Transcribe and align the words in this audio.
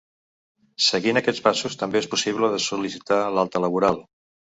Seguint 0.85 1.19
aquests 1.19 1.43
passos 1.47 1.75
també 1.81 1.99
és 1.99 2.07
possible 2.13 2.49
de 2.55 2.61
sol·licitar 2.69 3.21
l’alta 3.37 3.63
laboral. 3.67 4.01